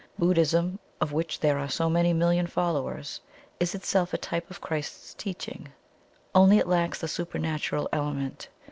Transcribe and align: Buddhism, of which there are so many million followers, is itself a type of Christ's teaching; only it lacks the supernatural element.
Buddhism, 0.17 0.79
of 0.99 1.11
which 1.11 1.39
there 1.41 1.59
are 1.59 1.69
so 1.69 1.87
many 1.87 2.11
million 2.11 2.47
followers, 2.47 3.21
is 3.59 3.75
itself 3.75 4.15
a 4.15 4.17
type 4.17 4.49
of 4.49 4.59
Christ's 4.59 5.13
teaching; 5.13 5.71
only 6.33 6.57
it 6.57 6.65
lacks 6.67 6.99
the 7.01 7.07
supernatural 7.07 7.87
element. 7.93 8.47